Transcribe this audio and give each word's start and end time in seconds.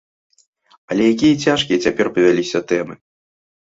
Але 0.95 1.03
якія 1.17 1.39
цяжкія 1.45 1.77
цяпер 1.87 2.13
павяліся 2.19 2.67
тэмы! 2.75 2.93